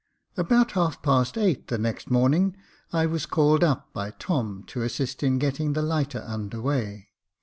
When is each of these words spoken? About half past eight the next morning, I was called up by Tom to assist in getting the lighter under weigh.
About 0.35 0.71
half 0.71 1.03
past 1.03 1.37
eight 1.37 1.67
the 1.67 1.77
next 1.77 2.09
morning, 2.09 2.57
I 2.91 3.05
was 3.05 3.27
called 3.27 3.63
up 3.63 3.93
by 3.93 4.09
Tom 4.09 4.63
to 4.65 4.81
assist 4.81 5.21
in 5.21 5.37
getting 5.37 5.73
the 5.73 5.83
lighter 5.83 6.23
under 6.25 6.59
weigh. 6.59 7.09